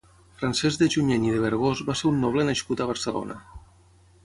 [0.37, 3.41] Francesc de Junyent i de Vergós va ser un noble nascut a Barcelona.